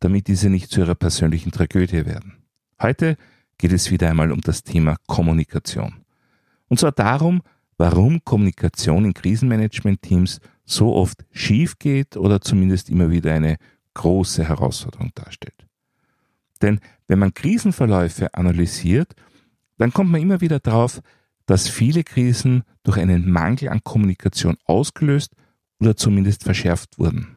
[0.00, 2.34] damit diese nicht zu ihrer persönlichen Tragödie werden.
[2.80, 3.16] Heute
[3.58, 6.04] geht es wieder einmal um das Thema Kommunikation.
[6.68, 7.42] Und zwar darum,
[7.76, 13.56] warum Kommunikation in Krisenmanagement-Teams so oft schief geht oder zumindest immer wieder eine
[13.94, 15.66] große Herausforderung darstellt.
[16.62, 19.14] Denn wenn man Krisenverläufe analysiert,
[19.78, 21.00] dann kommt man immer wieder darauf,
[21.46, 25.34] dass viele Krisen durch einen Mangel an Kommunikation ausgelöst
[25.80, 27.36] oder zumindest verschärft wurden.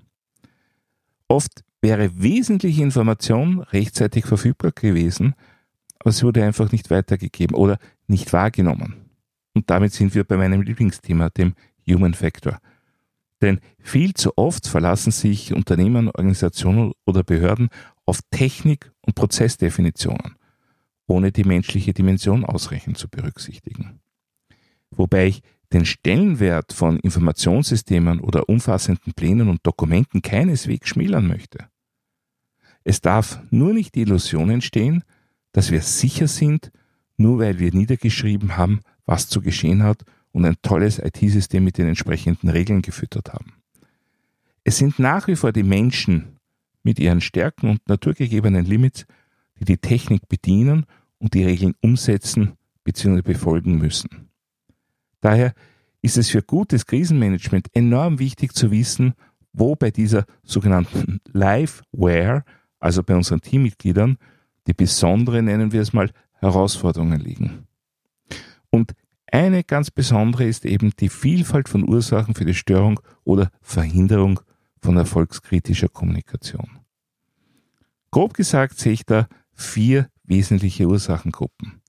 [1.27, 5.35] Oft wäre wesentliche Information rechtzeitig verfügbar gewesen,
[5.99, 8.95] aber sie wurde einfach nicht weitergegeben oder nicht wahrgenommen.
[9.53, 11.53] Und damit sind wir bei meinem Lieblingsthema, dem
[11.87, 12.59] Human Factor.
[13.41, 17.70] Denn viel zu oft verlassen sich Unternehmen, Organisationen oder Behörden
[18.05, 20.37] auf Technik und Prozessdefinitionen,
[21.05, 23.99] ohne die menschliche Dimension ausreichend zu berücksichtigen
[24.97, 31.68] wobei ich den Stellenwert von Informationssystemen oder umfassenden Plänen und Dokumenten keineswegs schmälern möchte.
[32.84, 35.03] Es darf nur nicht die Illusion entstehen,
[35.51, 36.71] dass wir sicher sind,
[37.17, 41.87] nur weil wir niedergeschrieben haben, was zu geschehen hat und ein tolles IT-System mit den
[41.87, 43.53] entsprechenden Regeln gefüttert haben.
[44.63, 46.40] Es sind nach wie vor die Menschen
[46.84, 49.05] mit ihren Stärken und naturgegebenen Limits,
[49.59, 50.85] die die Technik bedienen
[51.20, 52.53] und die Regeln umsetzen
[52.84, 53.21] bzw.
[53.21, 54.29] befolgen müssen.
[55.21, 55.53] Daher
[56.01, 59.13] ist es für gutes Krisenmanagement enorm wichtig zu wissen,
[59.53, 62.43] wo bei dieser sogenannten Liveware,
[62.84, 64.17] also bei unseren Teammitgliedern,
[64.67, 67.66] die besonderen, nennen wir es mal, Herausforderungen liegen.
[68.69, 68.94] Und
[69.31, 74.41] eine ganz besondere ist eben die Vielfalt von Ursachen für die Störung oder Verhinderung
[74.81, 76.80] von erfolgskritischer Kommunikation.
[78.12, 81.81] Grob gesagt sehe ich da vier wesentliche Ursachengruppen.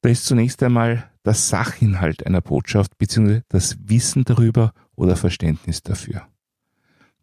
[0.00, 3.42] Da ist zunächst einmal der Sachinhalt einer Botschaft bzw.
[3.48, 6.26] das Wissen darüber oder Verständnis dafür.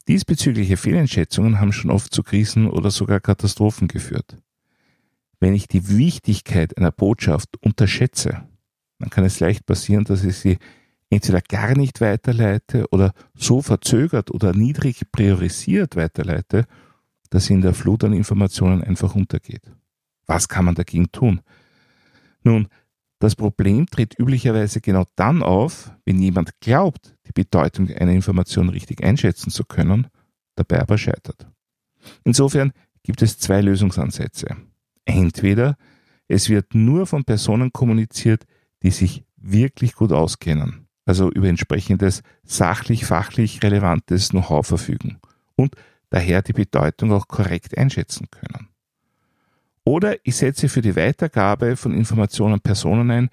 [0.08, 4.38] Diesbezügliche Fehleinschätzungen haben schon oft zu Krisen oder sogar Katastrophen geführt.
[5.40, 8.44] Wenn ich die Wichtigkeit einer Botschaft unterschätze,
[9.00, 10.58] dann kann es leicht passieren, dass ich sie
[11.10, 16.66] entweder gar nicht weiterleite oder so verzögert oder niedrig priorisiert weiterleite,
[17.30, 19.72] dass sie in der Flut an Informationen einfach untergeht.
[20.26, 21.42] Was kann man dagegen tun?
[22.44, 22.68] Nun,
[23.24, 29.04] das Problem tritt üblicherweise genau dann auf, wenn jemand glaubt, die Bedeutung einer Information richtig
[29.04, 30.08] einschätzen zu können,
[30.56, 31.48] dabei aber scheitert.
[32.24, 34.58] Insofern gibt es zwei Lösungsansätze.
[35.06, 35.78] Entweder
[36.28, 38.46] es wird nur von Personen kommuniziert,
[38.82, 45.20] die sich wirklich gut auskennen, also über entsprechendes sachlich-fachlich relevantes Know-how verfügen
[45.56, 45.76] und
[46.10, 48.73] daher die Bedeutung auch korrekt einschätzen können.
[49.86, 53.30] Oder ich setze für die Weitergabe von Informationen Personen ein,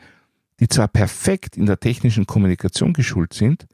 [0.59, 3.67] die zwar perfekt in der technischen Kommunikation geschult sind,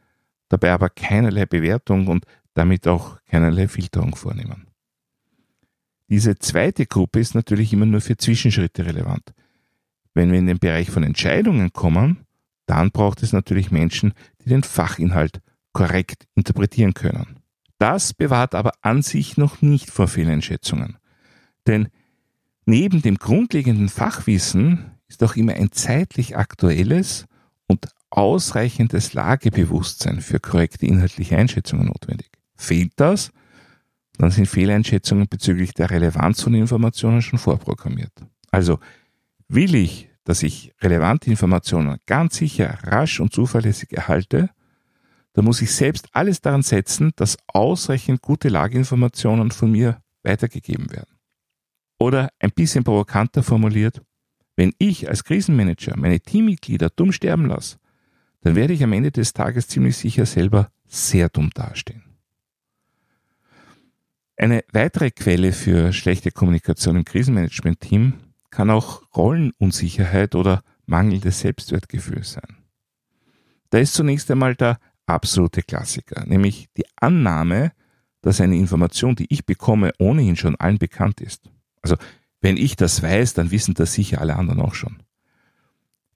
[0.49, 4.67] dabei aber keinerlei Bewertung und damit auch keinerlei Filterung vornehmen.
[6.09, 9.35] Diese zweite Gruppe ist natürlich immer nur für Zwischenschritte relevant.
[10.15, 12.27] Wenn wir in den Bereich von Entscheidungen kommen,
[12.67, 15.41] dann braucht es natürlich Menschen, die den Fachinhalt
[15.73, 17.41] korrekt interpretieren können.
[17.79, 20.97] Das bewahrt aber an sich noch nicht vor Fehleinschätzungen.
[21.67, 21.89] Denn
[22.69, 27.27] Neben dem grundlegenden Fachwissen ist auch immer ein zeitlich aktuelles
[27.69, 32.29] und ausreichendes Lagebewusstsein für korrekte inhaltliche Einschätzungen notwendig.
[32.57, 33.31] Fehlt das,
[34.19, 38.13] dann sind Fehleinschätzungen bezüglich der Relevanz von Informationen schon vorprogrammiert.
[38.51, 38.81] Also
[39.47, 44.51] will ich, dass ich relevante Informationen ganz sicher, rasch und zuverlässig erhalte,
[45.35, 51.16] dann muss ich selbst alles daran setzen, dass ausreichend gute Lageinformationen von mir weitergegeben werden.
[51.99, 54.03] Oder ein bisschen provokanter formuliert,
[54.57, 57.79] wenn ich als Krisenmanager meine Teammitglieder dumm sterben lasse,
[58.41, 62.03] dann werde ich am Ende des Tages ziemlich sicher selber sehr dumm dastehen.
[64.37, 68.15] Eine weitere Quelle für schlechte Kommunikation im Krisenmanagement-Team
[68.51, 72.57] kann auch Rollenunsicherheit oder mangelndes Selbstwertgefühl sein.
[73.71, 77.73] Da ist zunächst einmal der absolute Klassiker, nämlich die Annahme,
[78.23, 81.51] dass eine Information, die ich bekomme, ohnehin schon allen bekannt ist.
[81.83, 81.97] Also
[82.41, 84.99] wenn ich das weiß, dann wissen das sicher alle anderen auch schon.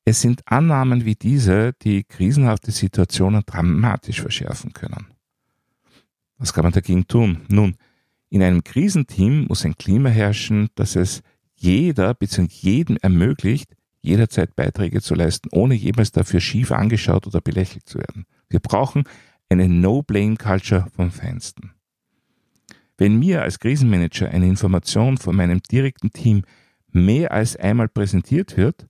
[0.04, 5.06] Es sind Annahmen wie diese, die krisenhafte Situationen dramatisch verschärfen können.
[6.38, 7.42] Was kann man dagegen tun?
[7.48, 7.76] Nun,
[8.32, 11.22] In einem Krisenteam muss ein Klima herrschen, das es
[11.56, 12.46] jeder bzw.
[12.48, 18.24] jedem ermöglicht, jederzeit Beiträge zu leisten, ohne jemals dafür schief angeschaut oder belächelt zu werden.
[18.48, 19.04] Wir brauchen
[19.48, 21.72] eine No-Blame-Culture vom Feinsten.
[23.00, 26.42] Wenn mir als Krisenmanager eine Information von meinem direkten Team
[26.92, 28.86] mehr als einmal präsentiert wird,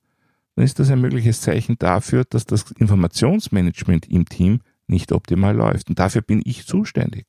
[0.57, 5.91] dann ist das ein mögliches Zeichen dafür, dass das Informationsmanagement im Team nicht optimal läuft.
[5.91, 7.27] Und dafür bin ich zuständig.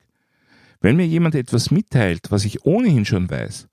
[0.80, 3.68] Wenn mir jemand etwas mitteilt, was ich ohnehin schon weiß,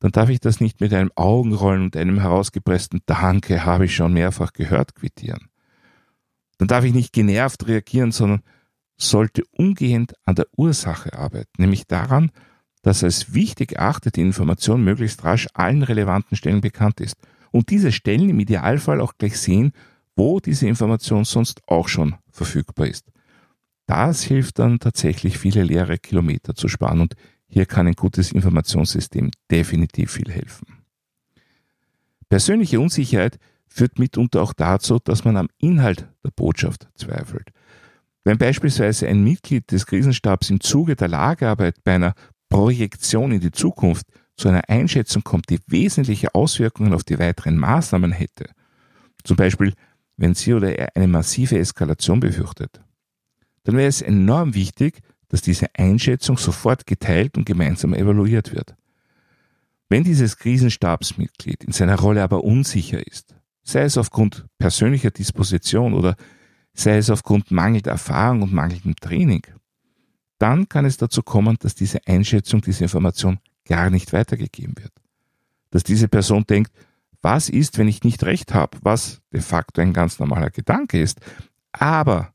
[0.00, 4.12] dann darf ich das nicht mit einem Augenrollen und einem herausgepressten Danke habe ich schon
[4.12, 5.46] mehrfach gehört quittieren.
[6.58, 8.42] Dann darf ich nicht genervt reagieren, sondern
[9.02, 12.30] sollte umgehend an der Ursache arbeiten, nämlich daran,
[12.82, 17.16] dass als wichtig erachtete Information möglichst rasch allen relevanten Stellen bekannt ist
[17.50, 19.72] und diese Stellen im Idealfall auch gleich sehen,
[20.16, 23.06] wo diese Information sonst auch schon verfügbar ist.
[23.86, 27.14] Das hilft dann tatsächlich viele leere Kilometer zu sparen und
[27.48, 30.66] hier kann ein gutes Informationssystem definitiv viel helfen.
[32.28, 37.50] Persönliche Unsicherheit führt mitunter auch dazu, dass man am Inhalt der Botschaft zweifelt.
[38.24, 42.14] Wenn beispielsweise ein Mitglied des Krisenstabs im Zuge der Lagerarbeit bei einer
[42.48, 44.06] Projektion in die Zukunft
[44.36, 48.50] zu einer Einschätzung kommt, die wesentliche Auswirkungen auf die weiteren Maßnahmen hätte,
[49.24, 49.74] zum Beispiel
[50.16, 52.82] wenn sie oder er eine massive Eskalation befürchtet,
[53.64, 58.74] dann wäre es enorm wichtig, dass diese Einschätzung sofort geteilt und gemeinsam evaluiert wird.
[59.88, 66.16] Wenn dieses Krisenstabsmitglied in seiner Rolle aber unsicher ist, sei es aufgrund persönlicher Disposition oder
[66.74, 69.42] sei es aufgrund mangelnder Erfahrung und mangelndem Training,
[70.38, 74.92] dann kann es dazu kommen, dass diese Einschätzung, diese Information gar nicht weitergegeben wird.
[75.70, 76.72] Dass diese Person denkt,
[77.22, 81.20] was ist, wenn ich nicht recht habe, was de facto ein ganz normaler Gedanke ist.
[81.72, 82.32] Aber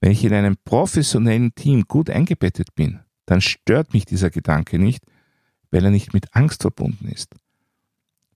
[0.00, 5.04] wenn ich in einem professionellen Team gut eingebettet bin, dann stört mich dieser Gedanke nicht,
[5.70, 7.34] weil er nicht mit Angst verbunden ist.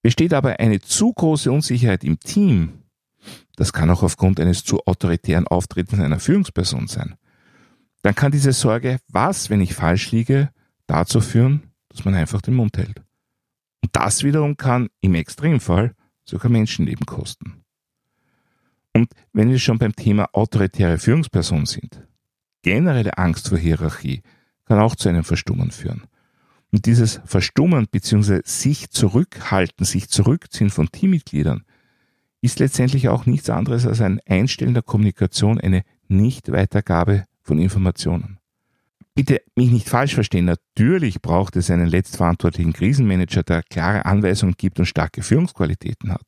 [0.01, 2.85] Besteht aber eine zu große Unsicherheit im Team,
[3.57, 7.17] das kann auch aufgrund eines zu autoritären Auftretens einer Führungsperson sein,
[8.03, 10.51] dann kann diese Sorge, was, wenn ich falsch liege,
[10.87, 13.03] dazu führen, dass man einfach den Mund hält.
[13.83, 15.95] Und das wiederum kann im Extremfall
[16.25, 17.65] sogar Menschenleben kosten.
[18.95, 22.03] Und wenn wir schon beim Thema autoritäre Führungsperson sind,
[22.63, 24.23] generelle Angst vor Hierarchie
[24.65, 26.07] kann auch zu einem Verstummen führen.
[26.71, 28.43] Und dieses Verstummen bzw.
[28.45, 31.65] sich zurückhalten, sich zurückziehen von Teammitgliedern
[32.41, 38.39] ist letztendlich auch nichts anderes als ein Einstellen der Kommunikation, eine Nichtweitergabe von Informationen.
[39.15, 44.79] Bitte mich nicht falsch verstehen, natürlich braucht es einen letztverantwortlichen Krisenmanager, der klare Anweisungen gibt
[44.79, 46.25] und starke Führungsqualitäten hat.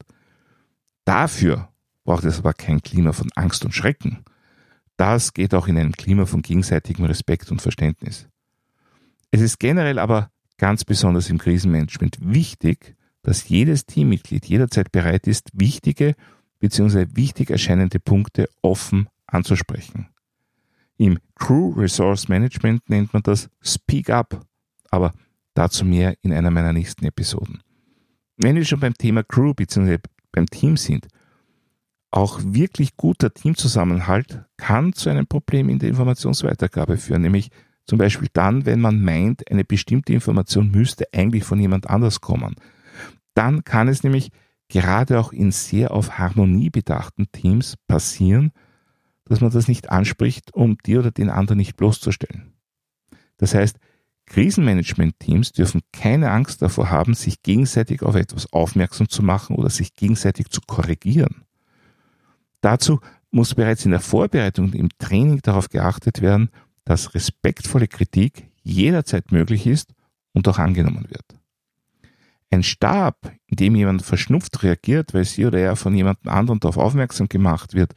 [1.04, 1.68] Dafür
[2.04, 4.24] braucht es aber kein Klima von Angst und Schrecken.
[4.96, 8.28] Das geht auch in einem Klima von gegenseitigem Respekt und Verständnis.
[9.30, 15.50] Es ist generell aber ganz besonders im Krisenmanagement wichtig, dass jedes Teammitglied jederzeit bereit ist,
[15.52, 16.14] wichtige
[16.60, 17.06] bzw.
[17.14, 20.08] wichtig erscheinende Punkte offen anzusprechen.
[20.96, 24.44] Im Crew Resource Management nennt man das Speak Up,
[24.90, 25.12] aber
[25.54, 27.62] dazu mehr in einer meiner nächsten Episoden.
[28.36, 29.98] Wenn wir schon beim Thema Crew bzw.
[30.32, 31.08] beim Team sind,
[32.10, 37.50] auch wirklich guter Teamzusammenhalt kann zu einem Problem in der Informationsweitergabe führen, nämlich
[37.86, 42.56] zum Beispiel dann, wenn man meint, eine bestimmte Information müsste eigentlich von jemand anders kommen.
[43.34, 44.30] Dann kann es nämlich
[44.68, 48.52] gerade auch in sehr auf Harmonie bedachten Teams passieren,
[49.24, 52.52] dass man das nicht anspricht, um die oder den anderen nicht bloßzustellen.
[53.36, 53.78] Das heißt,
[54.26, 59.94] Krisenmanagement-Teams dürfen keine Angst davor haben, sich gegenseitig auf etwas aufmerksam zu machen oder sich
[59.94, 61.44] gegenseitig zu korrigieren.
[62.60, 63.00] Dazu
[63.30, 66.50] muss bereits in der Vorbereitung und im Training darauf geachtet werden,
[66.84, 69.94] dass respektvolle Kritik jederzeit möglich ist
[70.32, 71.39] und auch angenommen wird.
[72.50, 76.76] Ein Stab, in dem jemand verschnupft reagiert, weil sie oder er von jemand anderem darauf
[76.76, 77.94] aufmerksam gemacht wird,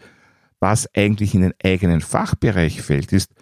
[0.59, 3.33] was eigentlich in den eigenen Fachbereich fällt, ist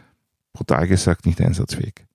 [0.53, 2.05] brutal gesagt nicht einsatzfähig.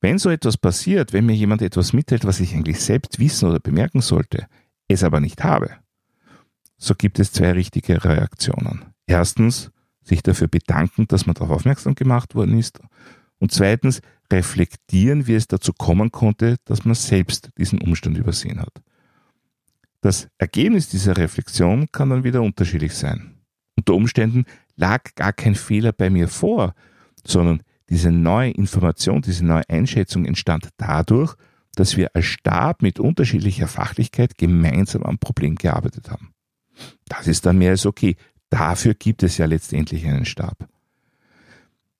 [0.00, 3.60] Wenn so etwas passiert, wenn mir jemand etwas mitteilt, was ich eigentlich selbst wissen oder
[3.60, 4.46] bemerken sollte,
[4.88, 5.70] es aber nicht habe,
[6.76, 8.86] so gibt es zwei richtige Reaktionen.
[9.06, 9.70] Erstens,
[10.02, 12.80] sich dafür bedanken, dass man darauf aufmerksam gemacht worden ist.
[13.38, 14.00] Und zweitens,
[14.32, 18.82] reflektieren, wie es dazu kommen konnte, dass man selbst diesen Umstand übersehen hat.
[20.00, 23.32] Das Ergebnis dieser Reflexion kann dann wieder unterschiedlich sein
[23.76, 24.44] unter Umständen
[24.76, 26.74] lag gar kein Fehler bei mir vor,
[27.26, 31.34] sondern diese neue Information, diese neue Einschätzung entstand dadurch,
[31.74, 36.32] dass wir als Stab mit unterschiedlicher Fachlichkeit gemeinsam am Problem gearbeitet haben.
[37.06, 38.16] Das ist dann mehr als okay.
[38.50, 40.68] Dafür gibt es ja letztendlich einen Stab.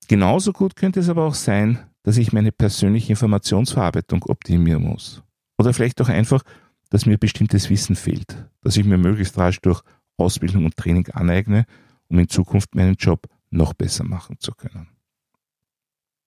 [0.07, 5.23] Genauso gut könnte es aber auch sein, dass ich meine persönliche Informationsverarbeitung optimieren muss.
[5.57, 6.43] Oder vielleicht auch einfach,
[6.89, 9.81] dass mir bestimmtes Wissen fehlt, dass ich mir möglichst rasch durch
[10.17, 11.65] Ausbildung und Training aneigne,
[12.07, 14.87] um in Zukunft meinen Job noch besser machen zu können.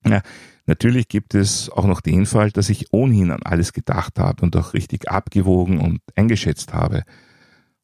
[0.05, 0.23] Ja,
[0.67, 4.57] natürlich gibt es auch noch den Fall, dass ich ohnehin an alles gedacht habe und
[4.57, 7.03] auch richtig abgewogen und eingeschätzt habe.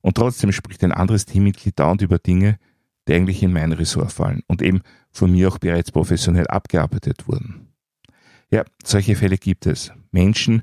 [0.00, 2.58] Und trotzdem spricht ein anderes Teammitglied dauernd über Dinge,
[3.06, 7.71] die eigentlich in mein Ressort fallen und eben von mir auch bereits professionell abgearbeitet wurden.
[8.52, 9.92] Ja, solche Fälle gibt es.
[10.12, 10.62] Menschen,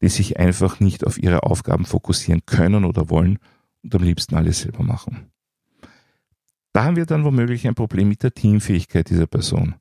[0.00, 3.38] die sich einfach nicht auf ihre Aufgaben fokussieren können oder wollen
[3.82, 5.30] und am liebsten alles selber machen.
[6.72, 9.74] Da haben wir dann womöglich ein Problem mit der Teamfähigkeit dieser Person.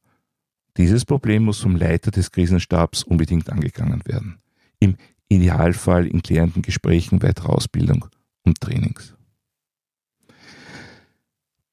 [0.77, 4.39] Dieses Problem muss vom Leiter des Krisenstabs unbedingt angegangen werden.
[4.79, 4.97] Im
[5.29, 8.05] Idealfall in klärenden Gesprächen, weiterer Ausbildung
[8.43, 9.15] und Trainings.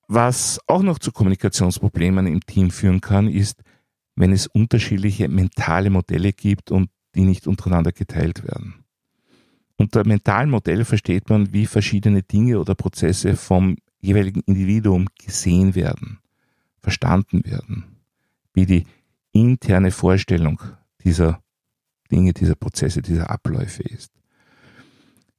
[0.06, 3.62] Was auch noch zu Kommunikationsproblemen im Team führen kann, ist,
[4.16, 8.84] wenn es unterschiedliche mentale Modelle gibt und die nicht untereinander geteilt werden.
[9.76, 16.18] Unter mentalen Modell versteht man, wie verschiedene Dinge oder Prozesse vom jeweiligen Individuum gesehen werden,
[16.80, 17.92] verstanden werden
[18.54, 18.86] wie die
[19.32, 20.60] interne Vorstellung
[21.04, 21.42] dieser
[22.10, 24.12] Dinge, dieser Prozesse, dieser Abläufe ist.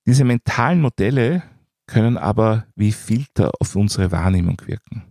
[0.06, 1.44] Diese mentalen Modelle
[1.86, 5.04] können aber wie Filter auf unsere Wahrnehmung wirken.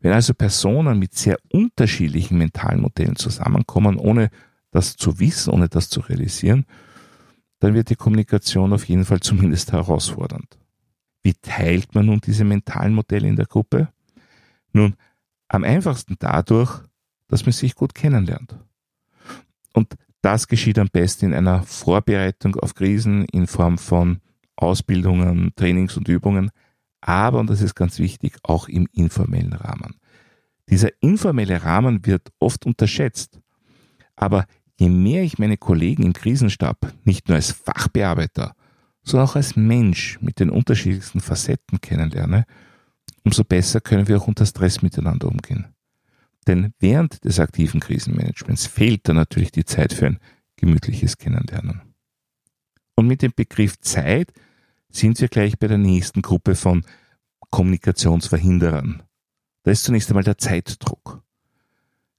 [0.00, 4.30] Wenn also Personen mit sehr unterschiedlichen mentalen Modellen zusammenkommen, ohne
[4.70, 6.64] das zu wissen, ohne das zu realisieren,
[7.58, 10.58] dann wird die Kommunikation auf jeden Fall zumindest herausfordernd.
[11.22, 13.88] Wie teilt man nun diese mentalen Modelle in der Gruppe?
[14.72, 14.94] Nun,
[15.48, 16.80] am einfachsten dadurch,
[17.28, 18.56] dass man sich gut kennenlernt.
[19.74, 24.20] Und das geschieht am besten in einer Vorbereitung auf Krisen in Form von
[24.56, 26.50] Ausbildungen, Trainings und Übungen,
[27.00, 29.96] aber, und das ist ganz wichtig, auch im informellen Rahmen.
[30.68, 33.40] Dieser informelle Rahmen wird oft unterschätzt.
[34.16, 34.46] Aber
[34.78, 38.54] je mehr ich meine Kollegen im Krisenstab nicht nur als Fachbearbeiter,
[39.02, 42.46] sondern auch als Mensch mit den unterschiedlichsten Facetten kennenlerne,
[43.24, 45.74] umso besser können wir auch unter Stress miteinander umgehen.
[46.46, 50.18] Denn während des aktiven Krisenmanagements fehlt da natürlich die Zeit für ein
[50.56, 51.82] gemütliches Kennenlernen.
[52.94, 54.32] Und mit dem Begriff Zeit
[54.90, 56.84] sind wir gleich bei der nächsten Gruppe von
[57.50, 59.02] Kommunikationsverhinderern.
[59.62, 61.22] Da ist zunächst einmal der Zeitdruck.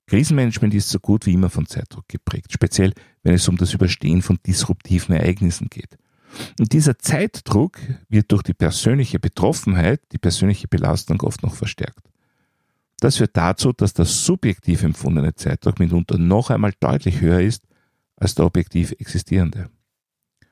[0.07, 4.21] Krisenmanagement ist so gut wie immer von Zeitdruck geprägt, speziell wenn es um das Überstehen
[4.21, 5.97] von disruptiven Ereignissen geht.
[6.59, 7.77] Und dieser Zeitdruck
[8.09, 12.09] wird durch die persönliche Betroffenheit, die persönliche Belastung oft noch verstärkt.
[12.99, 17.63] Das führt dazu, dass der subjektiv empfundene Zeitdruck mitunter noch einmal deutlich höher ist
[18.15, 19.69] als der objektiv existierende.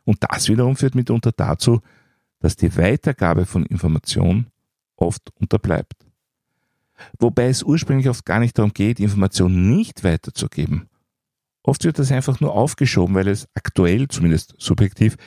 [0.03, 1.81] Und das wiederum führt mitunter dazu,
[2.39, 4.48] dass die Weitergabe von Information
[4.96, 6.05] oft unterbleibt.
[7.17, 10.89] Wobei es ursprünglich oft gar nicht darum geht, Informationen nicht weiterzugeben.
[11.63, 15.17] Oft wird das einfach nur aufgeschoben, weil es aktuell, zumindest subjektiv,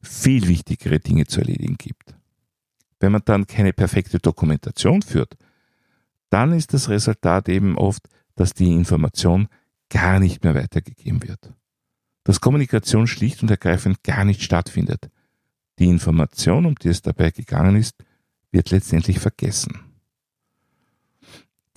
[0.00, 2.14] viel wichtigere Dinge zu erledigen gibt.
[3.00, 5.36] Wenn man dann keine perfekte Dokumentation führt,
[6.30, 9.48] dann ist das Resultat eben oft, dass die Information
[9.90, 11.52] gar nicht mehr weitergegeben wird.
[12.24, 15.10] Dass Kommunikation schlicht und ergreifend gar nicht stattfindet.
[15.82, 17.96] Die Information, um die es dabei gegangen ist,
[18.52, 19.80] wird letztendlich vergessen.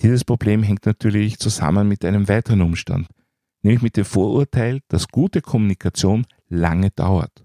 [0.00, 3.08] Dieses Problem hängt natürlich zusammen mit einem weiteren Umstand,
[3.62, 7.42] nämlich mit dem Vorurteil, dass gute Kommunikation lange dauert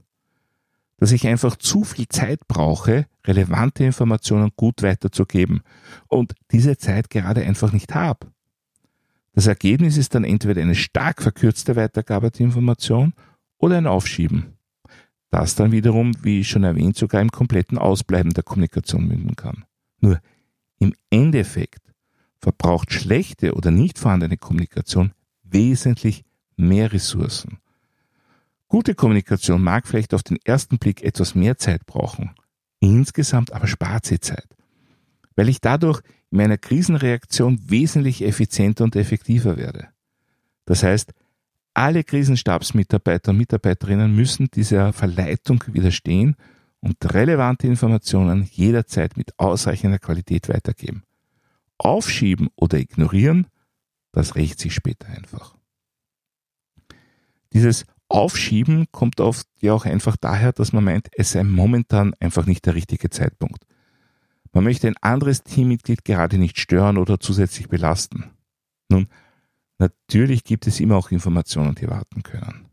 [0.97, 5.61] dass ich einfach zu viel Zeit brauche, relevante Informationen gut weiterzugeben
[6.07, 8.31] und diese Zeit gerade einfach nicht habe.
[9.33, 13.13] Das Ergebnis ist dann entweder eine stark verkürzte Weitergabe der Information
[13.57, 14.59] oder ein Aufschieben.
[15.31, 19.65] Das dann wiederum, wie schon erwähnt, sogar im kompletten Ausbleiben der Kommunikation münden kann.
[19.99, 20.19] Nur
[20.77, 21.81] im Endeffekt
[22.37, 26.23] verbraucht schlechte oder nicht vorhandene Kommunikation wesentlich
[26.57, 27.61] mehr Ressourcen
[28.71, 32.31] Gute Kommunikation mag vielleicht auf den ersten Blick etwas mehr Zeit brauchen,
[32.79, 34.47] insgesamt aber spart sie Zeit,
[35.35, 39.89] weil ich dadurch in meiner Krisenreaktion wesentlich effizienter und effektiver werde.
[40.63, 41.11] Das heißt,
[41.73, 46.35] alle Krisenstabsmitarbeiter und Mitarbeiterinnen müssen dieser Verleitung widerstehen
[46.81, 51.03] und relevante Informationen jederzeit mit ausreichender Qualität weitergeben.
[51.77, 53.47] Aufschieben oder ignorieren,
[54.11, 55.55] das rächt sich später einfach.
[57.53, 62.45] Dieses Aufschieben kommt oft ja auch einfach daher, dass man meint, es sei momentan einfach
[62.45, 63.65] nicht der richtige Zeitpunkt.
[64.51, 68.31] Man möchte ein anderes Teammitglied gerade nicht stören oder zusätzlich belasten.
[68.89, 69.07] Nun,
[69.81, 72.67] natürlich gibt es immer auch Informationen, die warten können.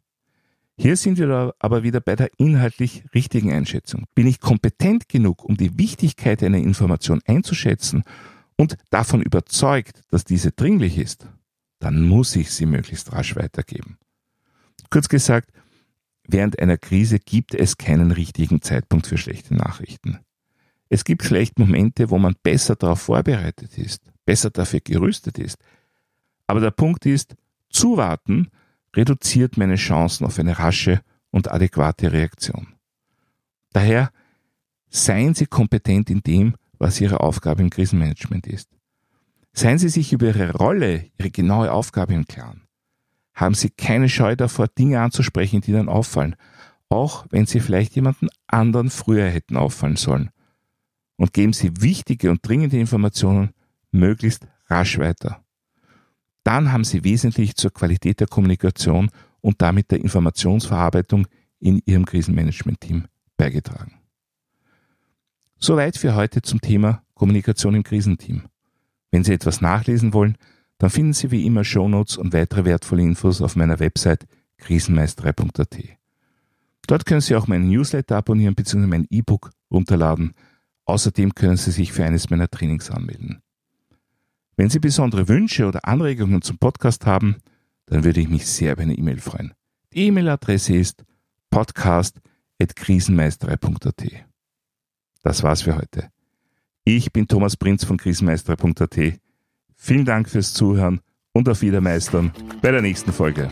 [0.76, 4.04] Hier sind wir aber wieder bei der inhaltlich richtigen Einschätzung.
[4.14, 8.04] Bin ich kompetent genug, um die Wichtigkeit einer Information einzuschätzen
[8.56, 11.26] und davon überzeugt, dass diese dringlich ist?
[11.78, 13.98] dann muss ich sie möglichst rasch weitergeben.
[14.90, 15.50] Kurz gesagt,
[16.26, 20.18] während einer Krise gibt es keinen richtigen Zeitpunkt für schlechte Nachrichten.
[20.88, 25.58] Es gibt vielleicht Momente, wo man besser darauf vorbereitet ist, besser dafür gerüstet ist.
[26.49, 27.37] Aber der Punkt ist,
[27.71, 28.49] zuwarten
[28.97, 32.75] reduziert meine Chancen auf eine rasche und adäquate Reaktion.
[33.73, 34.11] Daher
[34.88, 38.69] seien Sie kompetent in dem, was Ihre Aufgabe im Krisenmanagement ist.
[39.52, 42.62] Seien Sie sich über Ihre Rolle, Ihre genaue Aufgabe im Klaren.
[43.35, 46.35] Haben Sie keine Scheu davor, Dinge anzusprechen, die Ihnen auffallen,
[46.88, 50.31] auch wenn Sie vielleicht jemanden anderen früher hätten auffallen sollen.
[51.17, 53.50] Und geben Sie wichtige und dringende Informationen
[53.90, 55.45] möglichst rasch weiter.
[56.45, 61.26] Dann haben Sie wesentlich zur Qualität der Kommunikation und damit der Informationsverarbeitung
[61.61, 63.95] in Ihrem Krisenmanagement-Team beigetragen.
[65.59, 68.42] Soweit für heute zum Thema Kommunikation im Krisenteam.
[69.11, 70.37] Wenn Sie etwas nachlesen wollen,
[70.78, 74.26] dann finden Sie wie immer Shownotes und weitere wertvolle Infos auf meiner Website
[74.59, 75.78] krisenmeisterei.at.
[76.87, 78.87] Dort können Sie auch meinen Newsletter abonnieren bzw.
[78.87, 80.35] mein E-Book runterladen.
[80.85, 83.42] Außerdem können Sie sich für eines meiner Trainings anmelden.
[84.58, 87.36] Wenn Sie besondere Wünsche oder Anregungen zum Podcast haben,
[87.86, 89.54] dann würde ich mich sehr über eine E-Mail freuen.
[89.94, 91.04] Die E-Mail-Adresse ist
[91.50, 94.04] podcast.krisenmeisterei.at.
[95.22, 96.10] Das war's für heute.
[96.82, 98.98] Ich bin Thomas Prinz von krisenmeister.at.
[99.76, 103.48] Vielen Dank fürs Zuhören und auf Wiedermeistern bei der nächsten Folge.